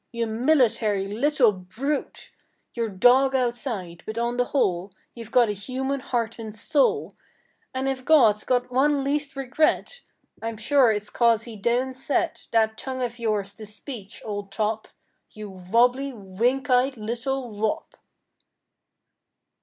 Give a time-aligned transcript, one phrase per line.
[0.11, 2.31] You military little brute,
[2.73, 7.15] You're dog outside but on the whole You've got a human heart and soul
[7.71, 10.01] And if God's got one least regret
[10.41, 14.87] I'm sure it's cause he didn't set That tongue of yours to speech, old top—
[15.29, 17.93] You wobbly, wink eyed little wop!